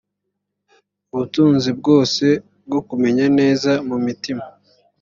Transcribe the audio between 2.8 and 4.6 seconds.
kumenya neza mu mitima